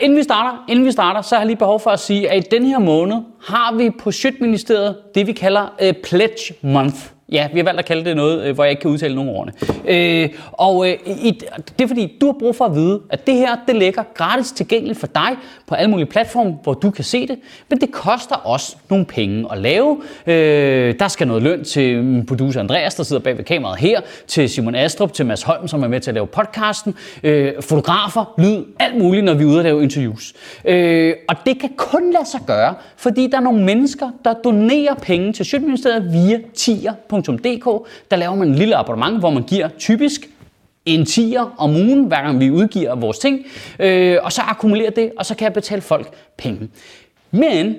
Inden 0.00 0.16
vi 0.18 0.22
starter, 0.22 0.64
inden 0.68 0.86
vi 0.86 0.92
starter, 0.92 1.22
så 1.22 1.34
har 1.34 1.42
jeg 1.42 1.46
lige 1.46 1.56
behov 1.56 1.80
for 1.80 1.90
at 1.90 2.00
sige, 2.00 2.30
at 2.30 2.46
i 2.46 2.48
den 2.50 2.66
her 2.66 2.78
måned 2.78 3.16
har 3.46 3.74
vi 3.74 3.90
på 3.90 4.10
Sjøtministeriet 4.10 4.96
det, 5.14 5.26
vi 5.26 5.32
kalder 5.32 5.74
uh, 5.82 6.02
Pledge 6.04 6.54
Month. 6.62 7.15
Ja, 7.32 7.48
vi 7.52 7.58
har 7.58 7.64
valgt 7.64 7.78
at 7.78 7.84
kalde 7.84 8.04
det 8.04 8.16
noget, 8.16 8.44
øh, 8.44 8.54
hvor 8.54 8.64
jeg 8.64 8.70
ikke 8.70 8.80
kan 8.80 8.90
udtale 8.90 9.14
nogen 9.14 9.30
ordene. 9.30 9.52
Øh, 9.88 10.28
og 10.52 10.88
øh, 10.88 10.94
i, 11.06 11.40
det 11.78 11.84
er 11.84 11.88
fordi, 11.88 12.16
du 12.20 12.26
har 12.26 12.32
brug 12.32 12.56
for 12.56 12.64
at 12.64 12.74
vide, 12.74 13.00
at 13.10 13.26
det 13.26 13.34
her, 13.34 13.56
det 13.66 13.76
ligger 13.76 14.02
gratis 14.14 14.52
tilgængeligt 14.52 14.98
for 14.98 15.06
dig 15.06 15.36
på 15.66 15.74
alle 15.74 15.90
mulige 15.90 16.06
platforme, 16.06 16.58
hvor 16.62 16.74
du 16.74 16.90
kan 16.90 17.04
se 17.04 17.26
det. 17.26 17.38
Men 17.68 17.80
det 17.80 17.90
koster 17.90 18.34
også 18.34 18.76
nogle 18.90 19.04
penge 19.04 19.46
at 19.52 19.58
lave. 19.58 20.02
Øh, 20.26 20.94
der 20.98 21.08
skal 21.08 21.26
noget 21.26 21.42
løn 21.42 21.64
til 21.64 22.04
min 22.04 22.26
producer 22.26 22.60
Andreas, 22.60 22.94
der 22.94 23.02
sidder 23.02 23.22
bag 23.22 23.36
ved 23.36 23.44
kameraet 23.44 23.78
her, 23.78 24.00
til 24.26 24.48
Simon 24.48 24.74
Astrup, 24.74 25.12
til 25.12 25.26
Mads 25.26 25.42
Holm, 25.42 25.68
som 25.68 25.82
er 25.82 25.88
med 25.88 26.00
til 26.00 26.10
at 26.10 26.14
lave 26.14 26.26
podcasten, 26.26 26.94
øh, 27.22 27.52
fotografer, 27.60 28.34
lyd, 28.38 28.64
alt 28.78 28.98
muligt, 28.98 29.24
når 29.24 29.34
vi 29.34 29.42
er 29.42 29.48
ude 29.48 29.58
og 29.58 29.64
lave 29.64 29.82
interviews. 29.82 30.34
Øh, 30.64 31.14
og 31.28 31.36
det 31.46 31.60
kan 31.60 31.70
kun 31.76 32.12
lade 32.12 32.26
sig 32.30 32.40
gøre, 32.46 32.74
fordi 32.96 33.26
der 33.26 33.36
er 33.36 33.42
nogle 33.42 33.64
mennesker, 33.64 34.10
der 34.24 34.32
donerer 34.32 34.94
penge 34.94 35.32
til 35.32 35.44
Sjøtministeriet 35.44 36.12
via 36.12 36.40
tier 36.54 36.92
www.nota.dk, 37.16 37.88
der 38.10 38.16
laver 38.16 38.34
man 38.34 38.48
en 38.48 38.54
lille 38.54 38.76
abonnement, 38.76 39.18
hvor 39.18 39.30
man 39.30 39.42
giver 39.42 39.68
typisk 39.68 40.28
en 40.86 41.06
tier 41.06 41.54
om 41.58 41.70
ugen, 41.70 42.04
hver 42.04 42.22
gang 42.22 42.40
vi 42.40 42.50
udgiver 42.50 42.94
vores 42.94 43.18
ting, 43.18 43.46
øh, 43.78 44.18
og 44.22 44.32
så 44.32 44.42
akkumulerer 44.42 44.90
det, 44.90 45.12
og 45.18 45.26
så 45.26 45.34
kan 45.34 45.44
jeg 45.44 45.52
betale 45.52 45.82
folk 45.82 46.08
penge. 46.36 46.68
Men, 47.30 47.76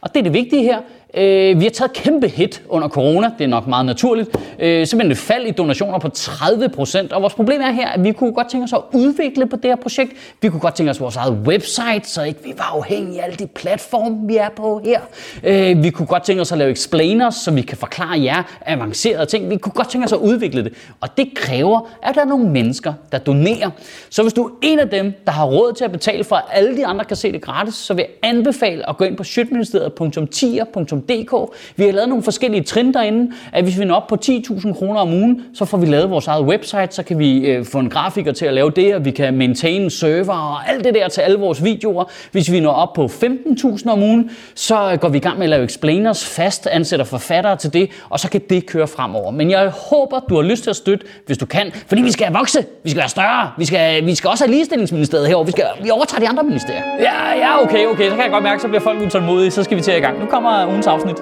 og 0.00 0.14
det 0.14 0.20
er 0.20 0.24
det 0.24 0.32
vigtige 0.32 0.62
her, 0.62 0.80
Øh, 1.14 1.60
vi 1.60 1.64
har 1.64 1.70
taget 1.70 1.92
kæmpe 1.92 2.28
hit 2.28 2.62
under 2.68 2.88
corona, 2.88 3.30
det 3.38 3.44
er 3.44 3.48
nok 3.48 3.66
meget 3.66 3.86
naturligt. 3.86 4.36
Øh, 4.58 4.86
simpelthen 4.86 5.12
et 5.12 5.18
fald 5.18 5.46
i 5.46 5.50
donationer 5.50 5.98
på 5.98 6.08
30 6.08 6.68
procent. 6.68 7.12
Og 7.12 7.22
vores 7.22 7.34
problem 7.34 7.60
er 7.60 7.70
her, 7.70 7.88
at 7.88 8.04
vi 8.04 8.12
kunne 8.12 8.32
godt 8.32 8.50
tænke 8.50 8.64
os 8.64 8.72
at 8.72 8.80
udvikle 8.92 9.46
på 9.46 9.56
det 9.56 9.64
her 9.64 9.76
projekt. 9.76 10.12
Vi 10.42 10.48
kunne 10.48 10.60
godt 10.60 10.74
tænke 10.74 10.90
os 10.90 11.00
vores 11.00 11.16
eget 11.16 11.32
website, 11.46 12.00
så 12.04 12.22
ikke 12.22 12.40
vi 12.44 12.52
var 12.56 12.76
afhængige 12.76 13.20
af 13.20 13.24
alle 13.24 13.36
de 13.36 13.46
platforme, 13.46 14.26
vi 14.26 14.36
er 14.36 14.48
på 14.56 14.80
her. 14.84 15.00
Øh, 15.44 15.82
vi 15.82 15.90
kunne 15.90 16.06
godt 16.06 16.22
tænke 16.22 16.40
os 16.40 16.52
at 16.52 16.58
lave 16.58 16.70
explainers, 16.70 17.34
så 17.34 17.50
vi 17.50 17.62
kan 17.62 17.76
forklare 17.76 18.22
jer 18.22 18.42
avancerede 18.66 19.26
ting. 19.26 19.50
Vi 19.50 19.56
kunne 19.56 19.72
godt 19.72 19.88
tænke 19.88 20.04
os 20.04 20.12
at 20.12 20.18
udvikle 20.18 20.64
det. 20.64 20.72
Og 21.00 21.16
det 21.16 21.28
kræver, 21.34 21.80
at 22.02 22.14
der 22.14 22.20
er 22.20 22.26
nogle 22.26 22.50
mennesker, 22.50 22.92
der 23.12 23.18
donerer. 23.18 23.70
Så 24.10 24.22
hvis 24.22 24.32
du 24.32 24.44
er 24.44 24.50
en 24.62 24.78
af 24.78 24.88
dem, 24.88 25.12
der 25.26 25.32
har 25.32 25.44
råd 25.44 25.72
til 25.72 25.84
at 25.84 25.92
betale 25.92 26.24
for, 26.24 26.36
at 26.36 26.44
alle 26.52 26.76
de 26.76 26.86
andre 26.86 27.04
kan 27.04 27.16
se 27.16 27.32
det 27.32 27.42
gratis, 27.42 27.74
så 27.74 27.94
vil 27.94 28.02
jeg 28.02 28.30
anbefale 28.30 28.88
at 28.88 28.96
gå 28.96 29.04
ind 29.04 29.16
på 29.16 29.22
sjøtministeriet.10.dk 29.22 31.01
www.nota.dk. 31.08 31.54
Vi 31.76 31.84
har 31.84 31.92
lavet 31.92 32.08
nogle 32.08 32.24
forskellige 32.24 32.62
trin 32.62 32.94
derinde, 32.94 33.32
at 33.52 33.64
hvis 33.64 33.78
vi 33.78 33.84
når 33.84 33.94
op 33.94 34.06
på 34.06 34.16
10.000 34.24 34.72
kroner 34.78 35.00
om 35.00 35.12
ugen, 35.12 35.42
så 35.54 35.64
får 35.64 35.78
vi 35.78 35.86
lavet 35.86 36.10
vores 36.10 36.26
eget 36.26 36.44
website, 36.44 36.88
så 36.90 37.02
kan 37.02 37.18
vi 37.18 37.38
øh, 37.38 37.64
få 37.64 37.78
en 37.78 37.90
grafiker 37.90 38.32
til 38.32 38.46
at 38.46 38.54
lave 38.54 38.70
det, 38.70 38.94
og 38.94 39.04
vi 39.04 39.10
kan 39.10 39.34
maintain 39.34 39.90
server 39.90 40.34
og 40.34 40.70
alt 40.70 40.84
det 40.84 40.94
der 40.94 41.08
til 41.08 41.20
alle 41.20 41.38
vores 41.38 41.64
videoer. 41.64 42.04
Hvis 42.32 42.52
vi 42.52 42.60
når 42.60 42.72
op 42.72 42.92
på 42.92 43.04
15.000 43.04 43.90
om 43.90 44.02
ugen, 44.02 44.30
så 44.54 44.98
går 45.00 45.08
vi 45.08 45.18
i 45.18 45.20
gang 45.20 45.38
med 45.38 45.46
at 45.46 45.50
lave 45.50 45.64
explainers 45.64 46.24
fast, 46.24 46.66
ansætter 46.66 47.04
forfattere 47.04 47.56
til 47.56 47.72
det, 47.72 47.90
og 48.10 48.20
så 48.20 48.30
kan 48.30 48.40
det 48.50 48.66
køre 48.66 48.88
fremover. 48.88 49.30
Men 49.30 49.50
jeg 49.50 49.72
håber, 49.90 50.20
du 50.28 50.34
har 50.34 50.42
lyst 50.42 50.62
til 50.62 50.70
at 50.70 50.76
støtte, 50.76 51.06
hvis 51.26 51.38
du 51.38 51.46
kan, 51.46 51.72
fordi 51.86 52.02
vi 52.02 52.12
skal 52.12 52.32
vokse, 52.32 52.64
vi 52.84 52.90
skal 52.90 52.98
være 52.98 53.08
større, 53.08 53.50
vi 53.58 53.64
skal, 53.64 54.06
vi 54.06 54.14
skal 54.14 54.30
også 54.30 54.44
have 54.44 54.52
ligestillingsministeriet 54.52 55.28
herovre, 55.28 55.46
vi 55.46 55.52
skal 55.52 55.64
vi 55.82 55.90
overtager 55.90 56.20
de 56.20 56.28
andre 56.28 56.42
ministerier. 56.42 56.82
Ja, 57.00 57.38
ja, 57.38 57.62
okay, 57.62 57.86
okay, 57.86 58.04
så 58.04 58.14
kan 58.14 58.24
jeg 58.24 58.30
godt 58.30 58.44
mærke, 58.44 58.62
så 58.62 58.68
bliver 58.68 58.80
folk 58.80 59.02
utålmodige, 59.02 59.50
så 59.50 59.62
skal 59.62 59.76
vi 59.76 59.82
til 59.82 59.96
i 59.96 60.00
gang. 60.00 60.20
Nu 60.20 60.26
kommer 60.26 60.66
ugens 60.66 60.86
afsnit. 60.92 61.16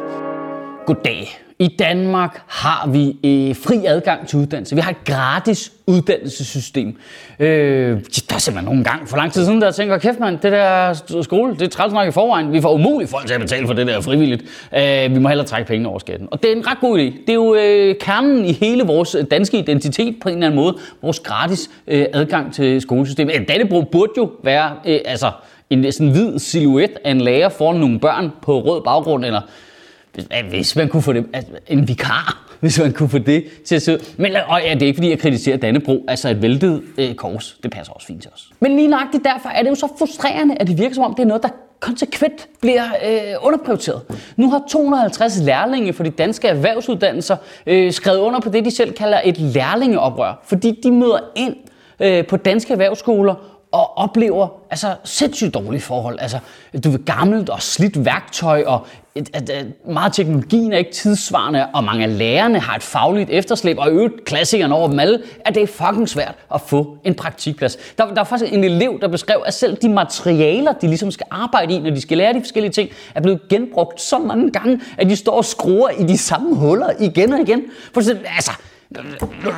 Goddag. 0.86 1.28
I 1.58 1.76
Danmark 1.78 2.42
har 2.46 2.88
vi 2.88 3.08
øh, 3.08 3.56
fri 3.56 3.86
adgang 3.86 4.28
til 4.28 4.38
uddannelse. 4.38 4.74
Vi 4.74 4.80
har 4.80 4.90
et 4.90 5.04
gratis 5.04 5.72
uddannelsessystem. 5.86 6.96
Øh, 7.40 7.48
der 7.48 8.34
er 8.34 8.38
simpelthen 8.38 8.64
nogle 8.64 8.84
gange 8.84 9.06
for 9.06 9.16
lang 9.16 9.32
tid 9.32 9.44
siden, 9.44 9.60
der 9.60 9.70
tænker, 9.70 9.98
kæft 9.98 10.20
mand, 10.20 10.38
det 10.38 10.52
der 10.52 10.92
skole, 11.22 11.54
det 11.54 11.62
er 11.62 11.68
træls 11.68 11.92
nok 11.92 12.08
i 12.08 12.10
forvejen. 12.10 12.52
Vi 12.52 12.60
får 12.60 12.74
umuligt 12.74 13.10
folk 13.10 13.26
til 13.26 13.34
at 13.34 13.40
betale 13.40 13.66
for 13.66 13.74
det 13.74 13.86
der 13.86 14.00
frivilligt. 14.00 14.42
Øh, 14.76 15.14
vi 15.14 15.18
må 15.18 15.28
hellere 15.28 15.46
trække 15.46 15.68
pengene 15.68 15.88
over 15.88 15.98
skatten. 15.98 16.28
Og 16.30 16.42
det 16.42 16.52
er 16.52 16.56
en 16.56 16.66
ret 16.66 16.80
god 16.80 16.98
idé. 16.98 17.02
Det 17.02 17.28
er 17.28 17.34
jo 17.34 17.54
øh, 17.54 17.94
kernen 18.00 18.44
i 18.44 18.52
hele 18.52 18.84
vores 18.84 19.14
øh, 19.14 19.24
danske 19.30 19.58
identitet 19.58 20.16
på 20.22 20.28
en 20.28 20.34
eller 20.34 20.46
anden 20.46 20.60
måde. 20.60 20.76
Vores 21.02 21.20
gratis 21.20 21.70
øh, 21.86 22.06
adgang 22.12 22.54
til 22.54 22.80
skolesystemet. 22.80 23.48
Dannebro 23.48 23.82
burde 23.82 24.12
jo 24.16 24.30
være 24.42 24.72
øh, 24.86 24.98
altså, 25.04 25.30
en 25.70 25.92
sådan 25.92 26.12
hvid 26.12 26.38
silhuet 26.38 26.98
af 27.04 27.10
en 27.10 27.20
lærer 27.20 27.48
foran 27.48 27.80
nogle 27.80 28.00
børn 28.00 28.30
på 28.42 28.60
rød 28.60 28.82
baggrund, 28.82 29.24
eller 29.24 29.40
hvis 30.48 30.76
man 30.76 30.88
kunne 30.88 31.02
få 31.02 31.12
det, 31.12 31.26
altså, 31.32 31.52
en 31.66 31.88
vikar, 31.88 32.46
hvis 32.60 32.80
man 32.80 32.92
kunne 32.92 33.08
få 33.08 33.18
det 33.18 33.44
til 33.64 33.74
at 33.74 33.82
se. 33.82 33.98
Men 34.16 34.32
og 34.48 34.60
ja, 34.62 34.74
det 34.74 34.82
er 34.82 34.86
ikke 34.86 34.96
fordi, 34.96 35.10
jeg 35.10 35.18
kritiserer 35.18 35.56
Dannebro, 35.56 36.04
altså 36.08 36.28
et 36.28 36.42
væltet 36.42 36.82
øh, 36.98 37.14
kors, 37.14 37.58
det 37.62 37.70
passer 37.70 37.92
også 37.92 38.06
fint 38.06 38.22
til 38.22 38.30
os. 38.34 38.50
Men 38.60 38.76
lige 38.76 38.88
nøjagtigt 38.88 39.24
derfor 39.24 39.48
er 39.48 39.62
det 39.62 39.70
jo 39.70 39.74
så 39.74 39.88
frustrerende, 39.98 40.54
at 40.60 40.66
det 40.66 40.78
virker 40.78 40.94
som 40.94 41.04
om, 41.04 41.14
det 41.14 41.22
er 41.22 41.26
noget, 41.26 41.42
der 41.42 41.48
konsekvent 41.80 42.48
bliver 42.60 42.84
øh, 42.84 43.34
underprioriteret. 43.40 44.02
Nu 44.36 44.50
har 44.50 44.62
250 44.68 45.38
lærlinge 45.38 45.92
for 45.92 46.04
de 46.04 46.10
danske 46.10 46.48
erhvervsuddannelser 46.48 47.36
øh, 47.66 47.92
skrevet 47.92 48.18
under 48.18 48.40
på 48.40 48.48
det, 48.48 48.64
de 48.64 48.70
selv 48.70 48.92
kalder 48.92 49.20
et 49.24 49.38
lærlingeoprør, 49.38 50.42
fordi 50.44 50.80
de 50.82 50.92
møder 50.92 51.18
ind 51.36 51.56
øh, 52.00 52.26
på 52.26 52.36
danske 52.36 52.72
erhvervsskoler 52.72 53.59
og 53.72 53.98
oplever 53.98 54.48
altså 54.70 54.94
sindssygt 55.04 55.54
dårlige 55.54 55.80
forhold. 55.80 56.18
Altså, 56.20 56.38
du 56.84 56.90
vil 56.90 57.04
gammelt 57.04 57.48
og 57.48 57.62
slidt 57.62 58.04
værktøj, 58.04 58.64
og 58.66 58.86
et, 59.14 59.30
et, 59.36 59.50
et, 59.50 59.72
meget 59.86 60.12
teknologien 60.12 60.72
er 60.72 60.78
ikke 60.78 60.92
tidsvarende, 60.92 61.66
og 61.74 61.84
mange 61.84 62.04
af 62.04 62.18
lærerne 62.18 62.60
har 62.60 62.76
et 62.76 62.82
fagligt 62.82 63.30
efterslæb, 63.30 63.78
og 63.78 63.90
øvrigt 63.90 64.24
klassikerne 64.24 64.74
over 64.74 64.88
dem 64.88 64.98
alle, 64.98 65.22
at 65.44 65.54
det 65.54 65.62
er 65.62 65.66
fucking 65.66 66.08
svært 66.08 66.34
at 66.54 66.60
få 66.60 66.98
en 67.04 67.14
praktikplads. 67.14 67.76
Der, 67.98 68.14
der 68.14 68.20
er 68.20 68.24
faktisk 68.24 68.52
en 68.52 68.64
elev, 68.64 68.98
der 69.00 69.08
beskrev, 69.08 69.42
at 69.46 69.54
selv 69.54 69.76
de 69.76 69.88
materialer, 69.88 70.72
de 70.72 70.86
ligesom 70.86 71.10
skal 71.10 71.26
arbejde 71.30 71.74
i, 71.74 71.78
når 71.78 71.90
de 71.90 72.00
skal 72.00 72.18
lære 72.18 72.32
de 72.32 72.40
forskellige 72.40 72.72
ting, 72.72 72.90
er 73.14 73.20
blevet 73.20 73.40
genbrugt 73.48 74.00
så 74.00 74.18
mange 74.18 74.50
gange, 74.50 74.80
at 74.98 75.06
de 75.06 75.16
står 75.16 75.32
og 75.32 75.44
skruer 75.44 75.90
i 75.90 76.02
de 76.02 76.18
samme 76.18 76.56
huller 76.56 76.90
igen 77.00 77.32
og 77.32 77.40
igen. 77.40 77.62
For 77.92 78.00
eksempel, 78.00 78.26
altså, 78.36 78.52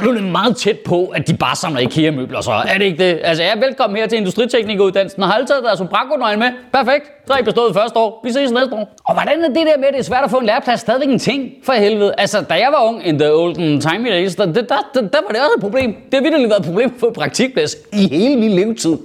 nu 0.02 0.10
er 0.10 0.14
det 0.14 0.24
meget 0.24 0.56
tæt 0.56 0.78
på, 0.78 1.06
at 1.06 1.28
de 1.28 1.36
bare 1.36 1.56
samler 1.56 1.80
IKEA-møbler, 1.80 2.40
så 2.40 2.50
er 2.50 2.78
det 2.78 2.84
ikke 2.84 3.04
det? 3.04 3.20
Altså, 3.24 3.42
ja, 3.42 3.50
er 3.50 3.60
velkommen 3.60 3.96
her 3.96 4.06
til 4.06 4.18
industriteknikeruddannelsen. 4.18 5.22
Har 5.22 5.32
alle 5.32 5.46
taget 5.46 5.64
deres 5.64 5.78
sobrakonøgle 5.78 6.38
med? 6.38 6.50
Perfekt. 6.72 7.04
Så 7.26 7.32
er 7.32 7.38
I 7.38 7.42
bestået 7.42 7.74
første 7.74 7.98
år. 7.98 8.20
Vi 8.24 8.32
ses 8.32 8.50
næste 8.50 8.74
år. 8.74 8.94
Og 9.04 9.14
hvordan 9.14 9.44
er 9.44 9.48
det 9.48 9.56
der 9.56 9.78
med, 9.78 9.84
at 9.84 9.94
det 9.94 9.98
er 9.98 10.04
svært 10.04 10.24
at 10.24 10.30
få 10.30 10.38
en 10.38 10.46
læreplads? 10.46 10.80
Stadigvæk 10.80 11.08
en 11.08 11.18
ting, 11.18 11.50
for 11.64 11.72
helvede. 11.72 12.14
Altså, 12.18 12.40
da 12.40 12.54
jeg 12.54 12.68
var 12.72 12.88
ung 12.88 13.06
in 13.06 13.18
the 13.18 13.34
olden 13.34 13.80
time 13.80 14.08
days, 14.10 14.34
der, 14.34 14.46
der, 14.46 14.62
der, 14.62 15.00
der, 15.00 15.18
var 15.26 15.28
det 15.28 15.40
også 15.40 15.54
et 15.56 15.60
problem. 15.60 15.94
Det 15.94 16.14
har 16.14 16.20
virkelig 16.20 16.48
været 16.48 16.60
et 16.60 16.66
problem 16.66 16.92
at 16.94 17.00
få 17.00 17.10
praktikplads 17.10 17.76
i 17.92 18.08
hele 18.08 18.40
min 18.40 18.50
levetid. 18.50 18.96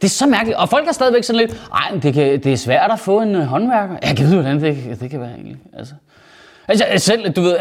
Det 0.00 0.04
er 0.04 0.08
så 0.08 0.26
mærkeligt. 0.26 0.58
Og 0.58 0.68
folk 0.68 0.88
er 0.88 0.92
stadigvæk 0.92 1.24
sådan 1.24 1.40
lidt, 1.40 1.68
ej, 1.74 1.98
det, 2.02 2.14
kan, 2.14 2.42
det 2.42 2.52
er 2.52 2.56
svært 2.56 2.90
at 2.90 2.98
få 2.98 3.20
en 3.20 3.34
øh, 3.34 3.42
håndværker. 3.42 3.96
Jeg 4.02 4.16
kan 4.16 4.26
vide, 4.26 4.34
hvordan 4.34 4.60
det, 4.62 5.00
det 5.00 5.10
kan 5.10 5.20
være 5.20 5.30
egentlig. 5.30 5.56
Altså. 5.78 5.94
Altså 6.68 6.84
selv, 6.96 7.32
du 7.32 7.40
ved, 7.40 7.56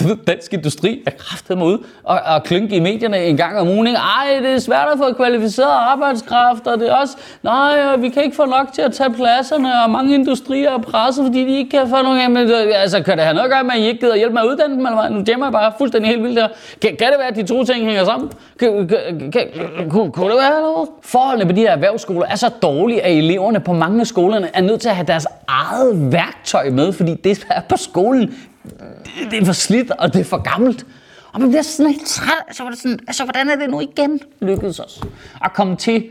du 0.00 0.08
ved 0.08 0.16
dansk 0.26 0.52
industri 0.52 1.02
er 1.06 1.10
kraftet 1.10 1.58
mig 1.58 1.66
ud 1.66 1.78
og, 2.04 2.20
og 2.26 2.42
klynke 2.44 2.76
i 2.76 2.80
medierne 2.80 3.24
en 3.24 3.36
gang 3.36 3.58
om 3.58 3.68
ugen. 3.68 3.86
Ikke? 3.86 3.98
Ej, 3.98 4.40
det 4.42 4.50
er 4.50 4.58
svært 4.58 4.88
at 4.92 4.98
få 4.98 5.12
kvalificeret 5.12 5.70
arbejdskraft, 5.70 6.66
og 6.66 6.78
det 6.78 6.88
er 6.88 6.94
også, 6.94 7.16
nej, 7.42 7.96
vi 7.96 8.08
kan 8.08 8.22
ikke 8.22 8.36
få 8.36 8.44
nok 8.44 8.72
til 8.72 8.82
at 8.82 8.92
tage 8.92 9.12
pladserne, 9.12 9.82
og 9.84 9.90
mange 9.90 10.14
industrier 10.14 10.70
er 10.70 10.78
presset, 10.78 11.24
fordi 11.24 11.44
de 11.44 11.56
ikke 11.56 11.70
kan 11.70 11.88
få 11.88 12.02
nogen 12.02 12.32
men, 12.32 12.50
Altså, 12.74 13.02
kan 13.02 13.16
det 13.16 13.24
have 13.24 13.34
noget 13.34 13.44
at 13.44 13.52
gøre 13.52 13.64
med, 13.64 13.72
at 13.72 13.80
I 13.80 13.86
ikke 13.86 14.00
gider 14.00 14.16
hjælpe 14.16 14.34
med 14.34 14.42
at 14.42 14.48
uddanne 14.48 14.76
dem, 14.76 14.86
eller 14.86 15.08
Nu 15.08 15.24
jammer 15.28 15.46
jeg 15.46 15.52
bare 15.52 15.72
fuldstændig 15.78 16.10
helt 16.10 16.22
vildt 16.22 16.36
der. 16.36 16.48
Kan, 16.82 16.96
kan 16.96 17.08
det 17.10 17.16
være, 17.18 17.28
at 17.28 17.36
de 17.36 17.42
to 17.42 17.64
ting 17.64 17.84
hænger 17.84 18.04
sammen? 18.04 18.30
Kan, 18.58 18.88
kan, 18.88 19.30
kan, 19.32 19.46
kunne, 19.90 20.12
kunne 20.12 20.30
det 20.30 20.36
være 20.40 20.60
noget? 20.60 20.88
Forholdene 21.02 21.46
på 21.46 21.52
de 21.52 21.60
her 21.60 21.70
erhvervsskoler 21.70 22.26
er 22.26 22.36
så 22.36 22.48
dårlige, 22.62 23.02
at 23.02 23.18
eleverne 23.18 23.60
på 23.60 23.72
mange 23.72 24.00
af 24.00 24.06
skolerne 24.06 24.48
er 24.54 24.60
nødt 24.60 24.80
til 24.80 24.88
at 24.88 24.96
have 24.96 25.06
deres 25.06 25.26
eget 25.48 26.12
værktøj 26.12 26.70
med, 26.70 26.92
fordi 26.92 27.14
det 27.14 27.46
er 27.50 27.60
på 27.68 27.76
skolen 27.76 28.34
det, 28.62 29.30
det 29.30 29.42
er 29.42 29.44
for 29.44 29.52
slidt, 29.52 29.90
og 29.90 30.12
det 30.12 30.20
er 30.20 30.24
for 30.24 30.42
gammelt. 30.52 30.86
Og 31.32 31.40
man 31.40 31.48
bliver 31.48 31.62
sådan 31.62 31.92
helt 31.92 32.06
træt. 32.06 32.44
Altså, 32.46 32.62
var 32.62 32.70
det 32.70 32.78
sådan, 32.78 32.98
altså, 33.06 33.24
hvordan 33.24 33.50
er 33.50 33.56
det 33.56 33.70
nu 33.70 33.80
igen 33.80 34.20
lykkedes 34.40 34.80
os 34.80 35.00
at 35.44 35.52
komme 35.52 35.76
til 35.76 36.10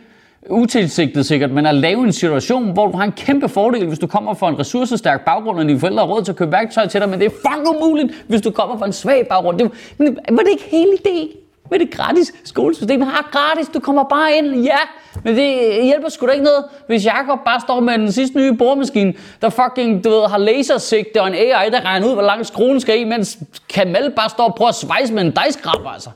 utilsigtet 0.50 1.26
sikkert, 1.26 1.52
men 1.52 1.66
at 1.66 1.76
lave 1.76 2.04
en 2.04 2.14
situation, 2.14 2.74
hvor 2.74 2.88
du 2.88 2.98
har 2.98 3.04
en 3.04 3.12
kæmpe 3.12 3.50
fordel, 3.50 3.88
hvis 3.88 4.00
du 4.00 4.08
kommer 4.08 4.34
fra 4.34 4.50
en 4.50 4.60
ressourcestærk 4.60 5.26
baggrund, 5.26 5.60
og 5.60 5.66
dine 5.66 5.80
forældre 5.80 6.00
har 6.00 6.14
råd 6.14 6.24
til 6.24 6.32
at 6.32 6.36
købe 6.36 6.52
værktøj 6.52 6.88
til 6.88 7.02
dig, 7.02 7.10
men 7.10 7.20
det 7.20 7.26
er 7.26 7.30
fucking 7.30 7.76
umuligt, 7.76 8.26
hvis 8.28 8.42
du 8.42 8.52
kommer 8.52 8.78
fra 8.78 8.86
en 8.86 8.94
svag 8.94 9.28
baggrund. 9.28 9.60
Det, 9.60 9.72
men 9.98 10.18
var 10.30 10.44
det 10.44 10.52
ikke 10.52 10.64
hele 10.72 10.98
ideen? 11.06 11.30
Med 11.72 11.80
det 11.80 11.92
gratis 11.92 12.34
skolesystem. 12.44 13.02
har 13.02 13.30
gratis, 13.32 13.70
du 13.74 13.80
kommer 13.80 14.04
bare 14.04 14.38
ind, 14.38 14.64
ja. 14.64 14.78
Men 15.24 15.36
det 15.36 15.84
hjælper 15.84 16.10
sgu 16.10 16.28
da 16.28 16.32
ikke 16.32 16.44
noget, 16.44 16.66
hvis 16.88 17.06
Jacob 17.06 17.40
bare 17.46 17.62
står 17.62 17.80
med 17.80 17.94
den 17.94 18.12
sidste 18.12 18.38
nye 18.38 18.54
boremaskine, 18.54 19.14
der 19.42 19.50
fucking, 19.50 20.04
du 20.04 20.10
ved, 20.10 20.28
har 20.30 20.38
lasersigte 20.38 21.22
og 21.22 21.28
en 21.28 21.34
AI, 21.34 21.70
der 21.70 21.86
regner 21.86 22.08
ud, 22.08 22.14
hvor 22.14 22.22
langt 22.22 22.48
skruen 22.48 22.80
skal 22.80 23.00
i, 23.00 23.04
mens 23.04 23.38
Kamal 23.70 24.14
bare 24.16 24.30
står 24.30 24.44
og 24.44 24.56
prøver 24.56 24.70
at 24.70 24.76
svejse 24.76 25.14
med 25.14 25.24
en 25.24 25.32
dejskrabber, 25.32 25.90
altså. 25.90 26.10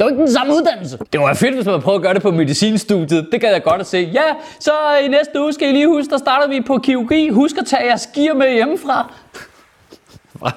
Det 0.00 0.04
var 0.04 0.10
ikke 0.10 0.22
den 0.22 0.32
samme 0.32 0.54
uddannelse. 0.54 0.98
Det 1.12 1.20
var 1.20 1.34
fedt, 1.34 1.54
hvis 1.54 1.66
man 1.66 1.80
prøvede 1.80 1.98
at 1.98 2.02
gøre 2.02 2.14
det 2.14 2.22
på 2.22 2.30
medicinstudiet. 2.30 3.28
Det 3.32 3.40
gad 3.40 3.52
jeg 3.52 3.62
godt 3.62 3.80
at 3.80 3.86
se. 3.86 4.10
Ja, 4.14 4.22
så 4.60 4.70
i 5.04 5.08
næste 5.08 5.40
uge 5.40 5.52
skal 5.52 5.68
I 5.68 5.72
lige 5.72 5.86
huske, 5.86 6.10
der 6.10 6.18
starter 6.18 6.48
vi 6.48 6.60
på 6.60 6.78
kirurgi. 6.78 7.28
Husk 7.28 7.58
at 7.58 7.66
tage 7.66 7.84
jeres 7.84 8.06
gear 8.14 8.34
med 8.34 8.52
hjemmefra. 8.52 9.12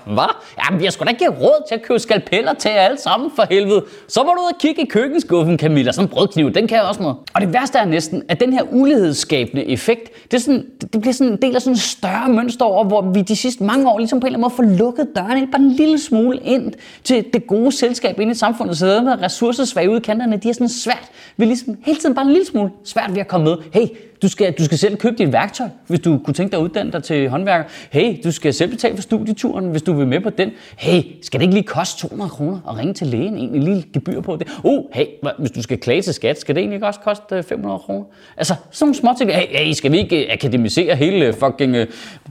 Hvad? 0.06 0.36
Jamen, 0.66 0.80
vi 0.80 0.86
har 0.86 0.92
sgu 0.92 1.04
da 1.04 1.10
ikke 1.10 1.30
råd 1.30 1.68
til 1.68 1.76
at 1.76 1.82
købe 1.82 2.00
skalpeller 2.00 2.54
til 2.54 2.72
jer 2.72 2.82
alle 2.82 3.02
sammen, 3.02 3.32
for 3.36 3.46
helvede. 3.50 3.84
Så 4.08 4.24
må 4.24 4.30
du 4.30 4.40
ud 4.40 4.52
og 4.54 4.60
kigge 4.60 4.82
i 4.82 4.86
køkkenskuffen, 4.86 5.60
Camilla. 5.60 5.92
Sådan 5.92 6.06
en 6.06 6.10
brødkniv, 6.10 6.52
den 6.54 6.68
kan 6.68 6.78
jeg 6.78 6.86
også 6.86 7.02
noget. 7.02 7.18
Og 7.34 7.42
det 7.42 7.54
værste 7.54 7.78
er 7.78 7.86
næsten, 7.86 8.24
at 8.30 8.40
den 8.40 8.54
her 8.54 8.64
ulighedsskabende 8.72 9.66
effekt, 9.66 10.32
det, 10.32 10.34
er 10.34 10.42
sådan, 10.42 10.66
det 10.94 11.02
bliver 11.02 11.14
sådan 11.14 11.34
en 11.34 11.42
del 11.42 11.56
af 11.56 11.62
sådan 11.62 11.74
en 11.74 11.78
større 11.78 12.30
mønster 12.30 12.66
over, 12.66 12.84
hvor 12.84 13.02
vi 13.02 13.22
de 13.22 13.36
sidste 13.36 13.64
mange 13.64 13.90
år 13.90 13.98
ligesom 14.00 14.20
på 14.20 14.28
en 14.28 14.36
eller 14.36 14.48
anden 14.48 14.66
måde 14.66 14.80
får 14.80 14.86
lukket 14.86 15.08
dørene 15.16 15.48
bare 15.52 15.62
en 15.62 15.72
lille 15.72 16.00
smule 16.00 16.38
ind 16.38 16.74
til 17.04 17.26
det 17.34 17.48
gode 17.48 17.72
selskab 17.72 18.20
inde 18.20 18.32
i 18.32 18.36
samfundet. 18.36 18.78
Så 18.78 18.88
der 18.88 19.02
med 19.02 19.22
ressourcesvage 19.22 19.90
ud 19.90 19.98
i 19.98 20.00
kanterne, 20.00 20.38
de 20.38 20.50
er 20.50 20.54
sådan 20.54 20.70
svært. 20.70 21.10
Vi 21.38 21.44
er 21.44 21.48
ligesom 21.48 21.78
hele 21.86 22.00
tiden 22.00 22.16
bare 22.16 22.26
en 22.26 22.32
lille 22.32 22.46
smule 22.46 22.72
svært 22.86 23.12
ved 23.16 23.20
at 23.20 23.28
komme 23.28 23.46
med. 23.46 23.58
Hey, 23.74 23.88
du 24.24 24.28
skal, 24.28 24.54
du 24.54 24.66
skal 24.66 24.78
selv 24.78 24.98
købe 24.98 25.16
dit 25.18 25.34
værktøj, 25.34 25.68
hvis 25.88 26.00
du 26.00 26.20
kunne 26.26 26.34
tænke 26.34 26.52
dig 26.52 26.60
at 26.60 26.64
uddanne 26.64 26.92
dig 26.92 27.04
til 27.04 27.30
håndværker. 27.30 27.66
Hey, 27.92 28.18
du 28.24 28.32
skal 28.32 28.54
selv 28.54 28.72
betale 28.72 28.96
for 28.96 29.02
studieturen, 29.02 29.66
hvis 29.66 29.82
du 29.82 29.94
vil 29.94 30.08
med 30.08 30.20
på 30.20 30.30
den. 30.30 30.52
Hey, 30.78 31.02
skal 31.22 31.40
det 31.40 31.44
ikke 31.44 31.54
lige 31.54 31.68
koste 31.68 32.02
200 32.02 32.30
kroner 32.30 32.60
at 32.70 32.78
ringe 32.78 32.94
til 32.94 33.08
lægen? 33.08 33.38
Egentlig 33.38 33.64
lige 33.64 33.86
gebyr 33.94 34.22
på 34.22 34.36
det. 34.36 34.48
Oh, 34.64 34.84
hey, 34.94 35.06
hvis 35.40 35.52
du 35.52 35.62
skal 35.62 35.78
klage 35.78 36.02
til 36.02 36.14
skat, 36.14 36.40
skal 36.40 36.56
det 36.56 36.60
egentlig 36.60 36.76
ikke 36.76 36.88
også 36.88 37.00
koste 37.00 37.36
øh, 37.36 37.44
500 37.44 37.80
kroner? 37.80 38.06
Altså, 38.38 38.56
sådan 38.72 38.86
nogle 38.86 38.96
små 38.96 39.10
ting. 39.18 39.34
Hey, 39.34 39.66
hey, 39.66 39.74
skal 39.74 39.92
vi 39.92 39.98
ikke 39.98 40.26
øh, 40.26 40.34
akademisere 40.34 40.96
hele 40.96 41.26
øh, 41.26 41.34
fucking, 41.34 41.76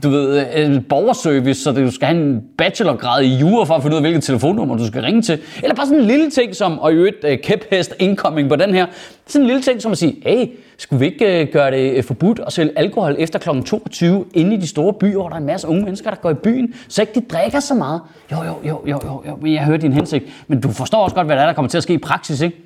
du 0.03 0.09
ved, 0.09 0.81
borgerservice, 0.81 1.63
så 1.63 1.71
du 1.71 1.91
skal 1.91 2.07
have 2.07 2.21
en 2.21 2.43
bachelorgrad 2.57 3.23
i 3.23 3.35
jura 3.35 3.65
for 3.65 3.73
at 3.73 3.81
finde 3.81 3.95
ud 3.95 3.97
af, 3.97 4.03
hvilket 4.03 4.23
telefonnummer 4.23 4.77
du 4.77 4.87
skal 4.87 5.01
ringe 5.01 5.21
til? 5.21 5.39
Eller 5.63 5.75
bare 5.75 5.85
sådan 5.85 6.01
en 6.01 6.07
lille 6.07 6.29
ting 6.29 6.55
som, 6.55 6.79
og 6.79 6.93
i 6.93 6.95
øvrigt 6.95 7.25
kæphest 7.43 7.95
incoming 7.99 8.49
på 8.49 8.55
den 8.55 8.73
her, 8.73 8.85
sådan 9.27 9.41
en 9.41 9.47
lille 9.47 9.61
ting 9.61 9.81
som 9.81 9.91
at 9.91 9.97
sige, 9.97 10.15
hey, 10.25 10.47
skulle 10.77 10.99
vi 10.99 11.05
ikke 11.05 11.41
øh, 11.41 11.47
gøre 11.53 11.71
det 11.71 11.97
øh, 11.97 12.03
forbudt 12.03 12.39
at 12.47 12.53
sælge 12.53 12.71
alkohol 12.75 13.15
efter 13.19 13.39
kl. 13.39 13.49
22 13.65 14.25
inde 14.33 14.55
i 14.55 14.59
de 14.59 14.67
store 14.67 14.93
byer, 14.93 15.11
hvor 15.11 15.27
der 15.27 15.35
er 15.35 15.39
en 15.39 15.45
masse 15.45 15.67
unge 15.67 15.83
mennesker, 15.83 16.09
der 16.09 16.17
går 16.17 16.29
i 16.29 16.33
byen, 16.33 16.73
så 16.87 17.01
ikke 17.01 17.13
de 17.19 17.25
drikker 17.29 17.59
så 17.59 17.73
meget? 17.73 18.01
Jo, 18.31 18.37
jo, 18.43 18.55
jo, 18.63 18.81
jo, 18.87 18.99
jo, 19.05 19.23
jo. 19.27 19.47
jeg 19.53 19.65
hører 19.65 19.77
din 19.77 19.93
hensigt, 19.93 20.25
men 20.47 20.61
du 20.61 20.71
forstår 20.71 21.03
også 21.03 21.15
godt, 21.15 21.27
hvad 21.27 21.35
der 21.35 21.41
er, 21.41 21.45
der 21.45 21.53
kommer 21.53 21.69
til 21.69 21.77
at 21.77 21.83
ske 21.83 21.93
i 21.93 21.97
praksis, 21.97 22.41
ikke? 22.41 22.57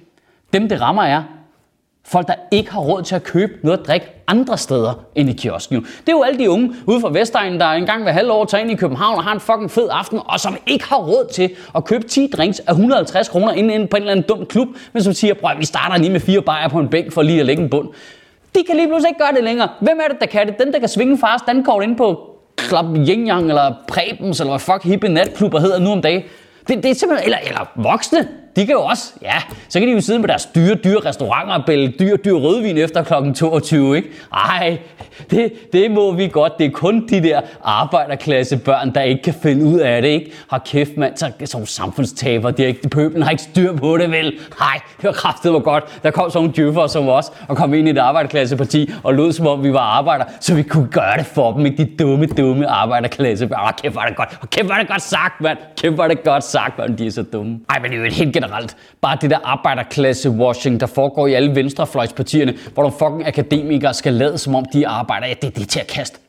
Dem, 0.53 0.69
det 0.69 0.81
rammer, 0.81 1.03
er 1.03 1.23
folk, 2.07 2.27
der 2.27 2.33
ikke 2.51 2.71
har 2.71 2.79
råd 2.79 3.03
til 3.03 3.15
at 3.15 3.23
købe 3.23 3.53
noget 3.63 3.77
at 3.77 3.87
drikke 3.87 4.07
andre 4.27 4.57
steder 4.57 4.93
end 5.15 5.29
i 5.29 5.33
kiosken. 5.33 5.77
Det 5.81 6.07
er 6.07 6.11
jo 6.11 6.23
alle 6.23 6.39
de 6.39 6.49
unge 6.49 6.75
ude 6.85 7.01
fra 7.01 7.09
Vestegnen, 7.09 7.59
der 7.59 7.65
engang 7.65 8.03
hver 8.03 8.11
halvår 8.11 8.45
tager 8.45 8.61
ind 8.61 8.71
i 8.71 8.75
København 8.75 9.17
og 9.17 9.23
har 9.23 9.33
en 9.33 9.39
fucking 9.39 9.71
fed 9.71 9.87
aften, 9.91 10.19
og 10.25 10.39
som 10.39 10.57
ikke 10.67 10.85
har 10.85 10.97
råd 10.97 11.31
til 11.33 11.49
at 11.75 11.85
købe 11.85 12.07
10 12.07 12.27
drinks 12.27 12.59
af 12.59 12.71
150 12.71 13.29
kroner 13.29 13.53
inden 13.53 13.87
på 13.87 13.97
en 13.97 14.03
eller 14.03 14.11
anden 14.11 14.25
dum 14.29 14.45
klub, 14.45 14.67
men 14.93 15.03
som 15.03 15.13
siger, 15.13 15.33
prøv 15.33 15.59
vi 15.59 15.65
starter 15.65 15.97
lige 15.97 16.11
med 16.11 16.19
fire 16.19 16.41
bajer 16.41 16.67
på 16.67 16.79
en 16.79 16.87
bænk 16.89 17.13
for 17.13 17.21
lige 17.21 17.39
at 17.39 17.45
lægge 17.45 17.63
en 17.63 17.69
bund. 17.69 17.87
De 18.55 18.63
kan 18.67 18.75
lige 18.75 18.87
pludselig 18.87 19.09
ikke 19.09 19.19
gøre 19.19 19.33
det 19.35 19.43
længere. 19.43 19.69
Hvem 19.81 19.99
er 20.03 20.07
det, 20.07 20.19
der 20.19 20.25
kan 20.25 20.47
det? 20.47 20.59
Den, 20.59 20.73
der 20.73 20.79
kan 20.79 20.89
svinge 20.89 21.17
fars 21.17 21.41
dankort 21.41 21.83
ind 21.83 21.97
på 21.97 22.37
Club 22.61 22.85
Yin 22.95 23.27
Yang, 23.27 23.49
eller 23.49 23.73
Prebens, 23.87 24.39
eller 24.39 24.51
hvad 24.51 24.59
fuck 24.59 24.83
hippe 24.83 25.09
natklubber 25.09 25.59
hedder 25.59 25.79
nu 25.79 25.91
om 25.91 26.01
dagen. 26.01 26.23
Det, 26.67 26.83
det 26.83 26.91
er 26.91 26.95
simpelthen, 26.95 27.25
eller, 27.25 27.37
eller 27.47 27.71
voksne, 27.75 28.27
de 28.57 28.65
kan 28.65 28.75
jo 28.75 28.81
også, 28.81 29.13
ja, 29.21 29.33
så 29.69 29.79
kan 29.79 29.87
de 29.87 29.93
jo 29.93 30.01
sidde 30.01 30.19
med 30.19 30.27
deres 30.27 30.45
dyre, 30.45 30.75
dyre 30.75 30.99
restauranter 31.05 31.53
og 31.53 31.65
bælge 31.65 31.93
dyre, 31.99 32.17
dyre 32.17 32.39
rødvin 32.39 32.77
efter 32.77 33.03
kl. 33.03 33.33
22, 33.33 33.97
ikke? 33.97 34.09
Ej, 34.33 34.77
det, 35.31 35.53
det 35.73 35.91
må 35.91 36.11
vi 36.11 36.27
godt. 36.27 36.57
Det 36.57 36.65
er 36.65 36.71
kun 36.71 37.07
de 37.07 37.23
der 37.23 37.41
arbejderklasse 37.63 38.57
børn, 38.57 38.93
der 38.95 39.01
ikke 39.01 39.23
kan 39.23 39.33
finde 39.33 39.65
ud 39.65 39.79
af 39.79 40.01
det, 40.01 40.09
ikke? 40.09 40.31
Har 40.49 40.61
kæft, 40.65 40.97
mand, 40.97 41.17
så, 41.17 41.31
som 41.45 41.65
samfundstaber. 41.65 42.51
De, 42.51 42.65
ikke, 42.65 42.89
pøblen 42.89 43.23
har 43.23 43.31
ikke 43.31 43.43
styr 43.43 43.73
på 43.73 43.97
det, 43.97 44.11
vel? 44.11 44.39
Nej, 44.59 44.79
det 44.97 45.03
var 45.03 45.11
kraftet 45.11 45.53
var 45.53 45.59
godt. 45.59 46.03
Der 46.03 46.11
kom 46.11 46.29
sådan 46.29 46.37
nogle 46.37 46.53
djøffere 46.55 46.89
som 46.89 47.07
os 47.07 47.31
og 47.47 47.57
kom 47.57 47.73
ind 47.73 47.87
i 47.87 47.91
et 47.91 47.97
arbejderklasseparti 47.97 48.91
og 49.03 49.13
lød 49.13 49.31
som 49.31 49.47
om 49.47 49.63
vi 49.63 49.73
var 49.73 49.79
arbejder, 49.79 50.25
så 50.39 50.55
vi 50.55 50.63
kunne 50.63 50.87
gøre 50.87 51.17
det 51.17 51.25
for 51.25 51.51
dem, 51.53 51.65
ikke? 51.65 51.85
De 51.85 51.89
dumme, 51.99 52.25
dumme 52.25 52.67
arbejderklasse 52.67 53.45
Åh, 53.45 53.71
kæft, 53.81 53.95
var 53.95 54.05
det 54.05 54.15
godt. 54.15 54.39
kæft, 54.51 54.69
var 54.69 54.77
det 54.77 54.87
godt 54.87 55.01
sagt, 55.01 55.41
mand. 55.41 55.57
Kæft, 55.77 55.97
var 55.97 56.07
det 56.07 56.23
godt 56.23 56.43
sagt, 56.43 56.77
mand. 56.77 56.97
De 56.97 57.07
er 57.07 57.11
så 57.11 57.23
dumme. 57.23 57.59
Ej, 57.69 57.79
men 57.81 57.91
det 57.91 57.99
er 57.99 58.03
jo 58.05 58.11
helt 58.11 58.33
generelt. 58.47 58.77
Bare 59.01 59.17
det 59.21 59.29
der 59.29 59.37
arbejderklasse-washing, 59.37 60.79
der 60.79 60.85
foregår 60.85 61.27
i 61.27 61.33
alle 61.33 61.55
venstrefløjspartierne, 61.55 62.53
hvor 62.73 62.83
nogle 62.83 62.97
fucking 62.99 63.27
akademikere 63.27 63.93
skal 63.93 64.13
lade 64.13 64.37
som 64.37 64.55
om 64.55 64.65
de 64.73 64.87
arbejder. 64.87 65.27
Ja, 65.27 65.33
det, 65.41 65.55
det 65.55 65.63
er 65.63 65.67
til 65.67 65.79
at 65.79 65.87
kaste 65.87 66.19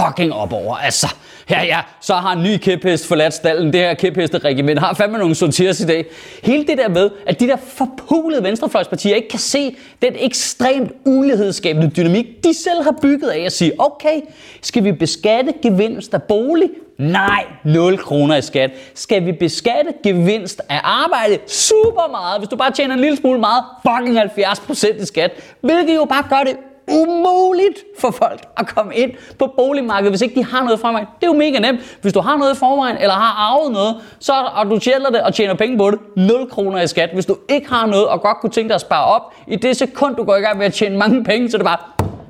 fucking 0.00 0.32
op 0.32 0.52
over. 0.52 0.76
Altså, 0.76 1.14
ja, 1.50 1.62
ja, 1.62 1.80
så 2.00 2.14
har 2.14 2.32
en 2.32 2.42
ny 2.42 2.56
kæphest 2.56 3.08
forladt 3.08 3.34
stallen. 3.34 3.72
Det 3.72 3.80
her 3.80 3.94
kæphesteregiment 3.94 4.78
har 4.78 4.94
fandme 4.94 5.18
nogle 5.18 5.34
sorteres 5.34 5.80
i 5.80 5.86
dag. 5.86 6.06
Hele 6.42 6.66
det 6.66 6.78
der 6.78 6.88
med, 6.88 7.10
at 7.26 7.40
de 7.40 7.46
der 7.46 7.56
forpulede 7.56 8.42
venstrefløjspartier 8.42 9.16
ikke 9.16 9.28
kan 9.28 9.38
se 9.38 9.76
den 10.02 10.12
ekstremt 10.18 10.92
ulighedsskabende 11.04 11.90
dynamik, 11.90 12.26
de 12.44 12.54
selv 12.54 12.82
har 12.82 12.94
bygget 13.02 13.28
af 13.28 13.40
at 13.40 13.52
sige, 13.52 13.72
okay, 13.78 14.20
skal 14.62 14.84
vi 14.84 14.92
beskatte 14.92 15.52
gevinst 15.62 16.14
af 16.14 16.22
bolig? 16.22 16.70
Nej, 16.98 17.44
0 17.64 17.98
kroner 17.98 18.36
i 18.36 18.42
skat. 18.42 18.70
Skal 18.94 19.26
vi 19.26 19.32
beskatte 19.32 19.92
gevinst 20.02 20.60
af 20.68 20.80
arbejde? 20.84 21.38
Super 21.46 22.10
meget. 22.10 22.40
Hvis 22.40 22.48
du 22.48 22.56
bare 22.56 22.70
tjener 22.70 22.94
en 22.94 23.00
lille 23.00 23.16
smule 23.16 23.40
meget, 23.40 23.64
fucking 23.82 24.18
70% 24.18 25.02
i 25.02 25.06
skat. 25.06 25.30
Hvilket 25.60 25.94
jo 25.94 26.04
bare 26.04 26.24
gør 26.28 26.44
det 26.44 26.56
umuligt 26.88 27.78
for 27.98 28.10
folk 28.10 28.40
at 28.56 28.66
komme 28.66 28.94
ind 28.94 29.10
på 29.38 29.52
boligmarkedet, 29.56 30.12
hvis 30.12 30.22
ikke 30.22 30.34
de 30.34 30.44
har 30.44 30.64
noget 30.64 30.76
i 30.76 30.80
forvejen. 30.80 31.06
Det 31.20 31.26
er 31.26 31.32
jo 31.32 31.38
mega 31.38 31.58
nemt. 31.58 31.80
Hvis 32.02 32.12
du 32.12 32.20
har 32.20 32.36
noget 32.36 32.54
i 32.54 32.58
forvejen, 32.58 32.96
eller 32.96 33.14
har 33.14 33.52
arvet 33.52 33.72
noget, 33.72 33.96
så, 34.20 34.32
og 34.54 34.70
du 34.70 34.78
tjener 34.78 35.10
det 35.10 35.20
og 35.20 35.34
tjener 35.34 35.54
penge 35.54 35.78
på 35.78 35.90
det, 35.90 35.98
0 36.16 36.50
kroner 36.50 36.80
i 36.82 36.86
skat. 36.86 37.10
Hvis 37.14 37.26
du 37.26 37.36
ikke 37.48 37.68
har 37.68 37.86
noget, 37.86 38.06
og 38.06 38.20
godt 38.20 38.36
kunne 38.40 38.50
tænke 38.50 38.68
dig 38.68 38.74
at 38.74 38.80
spare 38.80 39.04
op, 39.04 39.22
i 39.46 39.56
det 39.56 39.76
sekund, 39.76 40.16
du 40.16 40.24
går 40.24 40.36
i 40.36 40.40
gang 40.40 40.58
med 40.58 40.66
at 40.66 40.72
tjene 40.74 40.96
mange 40.96 41.24
penge, 41.24 41.50
så 41.50 41.56
er 41.56 41.58
det 41.58 41.66
bare, 41.66 41.78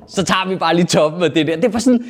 så 0.07 0.23
tager 0.23 0.47
vi 0.47 0.55
bare 0.55 0.75
lige 0.75 0.85
toppen 0.85 1.23
af 1.23 1.31
det 1.31 1.47
der. 1.47 1.55
Det 1.55 1.73
var 1.73 1.79
sådan, 1.79 2.05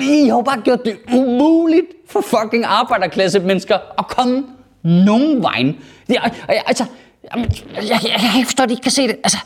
I 0.00 0.28
har 0.28 0.42
bare 0.42 0.60
gjort 0.60 0.84
det 0.84 0.96
umuligt 1.12 1.86
for 2.08 2.20
fucking 2.20 2.64
arbejderklasse 2.64 3.40
mennesker 3.40 3.78
at 3.98 4.08
komme 4.08 4.44
nogen 4.82 5.42
vejen. 5.42 5.76
Det, 6.06 6.16
altså, 6.48 6.84
jeg, 7.34 7.48
jeg, 7.76 8.00
jeg, 8.02 8.20
jeg 8.36 8.44
forstår, 8.44 8.62
ikke 8.62 8.62
at 8.62 8.68
de 8.68 8.72
ikke 8.72 8.82
kan 8.82 8.92
se 8.92 9.08
det. 9.08 9.16
Altså, 9.24 9.38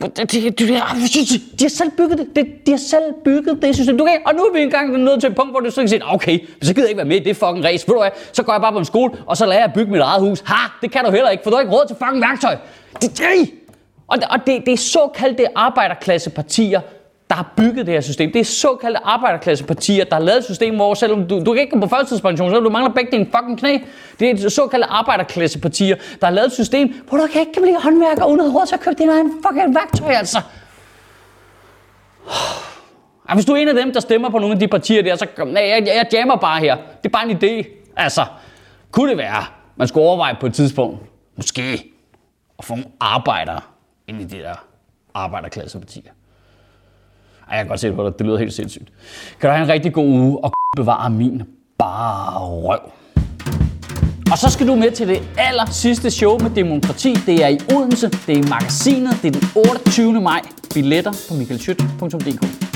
de, 0.00 0.12
ah, 0.12 0.26
de, 0.32 0.40
de, 0.54 1.40
de 1.58 1.64
har 1.64 1.68
selv 1.68 1.90
bygget 1.96 2.18
det. 2.18 2.36
De, 2.36 2.46
de 2.66 2.70
har 2.70 2.78
selv 2.78 3.14
bygget 3.24 3.62
det 3.62 3.74
system. 3.74 3.98
Du 3.98 4.04
kan, 4.04 4.18
og 4.26 4.34
nu 4.34 4.42
er 4.42 4.52
vi 4.52 4.62
engang 4.62 4.98
nået 4.98 5.20
til 5.20 5.30
et 5.30 5.36
punkt, 5.36 5.52
hvor 5.52 5.60
du 5.60 5.70
så 5.70 5.80
kan 5.80 5.88
sige, 5.88 6.02
ah, 6.04 6.14
okay, 6.14 6.38
så 6.62 6.74
gider 6.74 6.86
jeg 6.86 6.90
ikke 6.90 6.96
være 6.96 7.06
med 7.06 7.16
i 7.16 7.24
det 7.24 7.36
fucking 7.36 7.64
race. 7.64 7.86
Ved 7.86 7.94
du 7.94 8.00
hvad, 8.00 8.10
så 8.32 8.42
går 8.42 8.52
jeg 8.52 8.60
bare 8.60 8.72
på 8.72 8.78
en 8.78 8.84
skole, 8.84 9.12
og 9.26 9.36
så 9.36 9.46
lærer 9.46 9.58
jeg 9.58 9.64
at 9.64 9.72
bygge 9.74 9.92
mit 9.92 10.00
eget 10.00 10.20
hus. 10.20 10.42
Ha, 10.46 10.68
det 10.82 10.90
kan 10.90 11.04
du 11.04 11.10
heller 11.10 11.30
ikke, 11.30 11.42
for 11.42 11.50
du 11.50 11.56
har 11.56 11.60
ikke 11.60 11.74
råd 11.74 11.86
til 11.86 11.96
fucking 11.96 12.20
værktøj. 12.20 12.56
Det, 13.02 13.18
det, 13.18 13.50
og, 14.08 14.18
og 14.30 14.38
det, 14.46 14.62
det 14.66 14.72
er 14.72 14.76
såkaldte 14.76 15.46
arbejderklassepartier, 15.54 16.80
der 17.30 17.36
har 17.36 17.52
bygget 17.56 17.86
det 17.86 17.94
her 17.94 18.00
system. 18.00 18.32
Det 18.32 18.40
er 18.40 18.44
såkaldte 18.44 19.00
arbejderklassepartier, 19.04 20.04
der 20.04 20.14
har 20.14 20.22
lavet 20.22 20.38
et 20.38 20.44
system, 20.44 20.74
hvor 20.74 20.94
selvom 20.94 21.28
du, 21.28 21.44
du 21.44 21.52
kan 21.52 21.60
ikke 21.60 21.72
gå 21.72 21.80
på 21.80 21.86
førtidspension, 21.86 22.50
så 22.50 22.60
du 22.60 22.70
mangler 22.70 22.94
begge 22.94 23.10
dine 23.10 23.26
fucking 23.26 23.58
knæ. 23.58 23.78
Det 24.20 24.44
er 24.44 24.48
såkaldte 24.48 24.86
arbejderklassepartier, 24.88 25.96
der 26.20 26.26
har 26.26 26.34
lavet 26.34 26.46
et 26.46 26.52
system, 26.52 26.94
hvor 27.08 27.18
du 27.18 27.26
kan 27.32 27.40
ikke 27.40 27.52
kan 27.52 27.62
blive 27.62 27.80
håndværker 27.82 28.24
uden 28.24 28.40
at 28.40 28.54
råd 28.54 28.66
til 28.66 28.74
at 28.74 28.80
købe 28.80 28.96
din 28.98 29.08
egen 29.08 29.32
fucking 29.46 29.74
værktøj, 29.74 30.12
altså. 30.12 30.38
Og 33.28 33.34
hvis 33.34 33.44
du 33.44 33.52
er 33.52 33.56
en 33.56 33.68
af 33.68 33.74
dem, 33.74 33.92
der 33.92 34.00
stemmer 34.00 34.30
på 34.30 34.38
nogle 34.38 34.52
af 34.54 34.60
de 34.60 34.68
partier 34.68 35.02
der, 35.02 35.16
så 35.16 35.26
nej, 35.46 35.62
jeg, 35.62 35.86
jeg 35.86 36.06
jammer 36.12 36.36
bare 36.36 36.60
her. 36.60 36.76
Det 36.76 37.04
er 37.04 37.08
bare 37.08 37.30
en 37.30 37.36
idé. 37.36 37.66
Altså, 37.96 38.24
kunne 38.90 39.10
det 39.10 39.18
være, 39.18 39.44
man 39.76 39.88
skulle 39.88 40.06
overveje 40.06 40.36
på 40.40 40.46
et 40.46 40.54
tidspunkt, 40.54 41.00
måske, 41.36 41.92
at 42.58 42.64
få 42.64 42.74
nogle 42.74 42.90
arbejdere 43.00 43.60
ind 44.08 44.20
i 44.20 44.24
de 44.24 44.38
der 44.38 44.54
arbejderklassepartier. 45.14 46.12
Ej, 47.50 47.56
jeg 47.56 47.64
kan 47.64 47.68
godt 47.68 47.80
se 47.80 47.88
det 47.88 47.96
på 47.96 48.04
dig. 48.04 48.18
Det 48.18 48.26
lyder 48.26 48.38
helt 48.38 48.52
sindssygt. 48.52 48.88
Kan 49.40 49.50
du 49.50 49.54
have 49.54 49.64
en 49.64 49.68
rigtig 49.70 49.92
god 49.92 50.08
uge 50.08 50.44
og 50.44 50.52
bevare 50.76 51.10
min 51.10 51.42
bare 51.78 52.40
røv. 52.40 52.78
Og 54.32 54.38
så 54.38 54.50
skal 54.50 54.68
du 54.68 54.74
med 54.74 54.90
til 54.90 55.08
det 55.08 55.22
aller 55.38 55.66
sidste 55.66 56.10
show 56.10 56.38
med 56.38 56.50
demokrati. 56.50 57.14
Det 57.26 57.44
er 57.44 57.48
i 57.48 57.58
Odense, 57.74 58.08
det 58.08 58.28
er 58.28 58.38
i 58.38 58.48
magasinet, 58.50 59.18
det 59.22 59.36
er 59.36 59.40
den 59.40 59.48
28. 59.70 60.20
maj. 60.20 60.40
Billetter 60.74 61.12
på 61.28 61.34
michaelschødt.dk. 61.34 62.67